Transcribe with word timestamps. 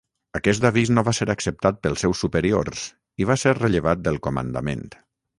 Aquest 0.37 0.63
avís 0.67 0.91
no 0.93 1.01
va 1.09 1.11
ser 1.17 1.25
acceptat 1.33 1.75
pels 1.83 2.05
seus 2.05 2.23
superiors, 2.25 2.85
i 3.23 3.27
va 3.33 3.37
ser 3.41 3.53
rellevat 3.59 4.01
del 4.09 4.17
comandament. 4.29 4.83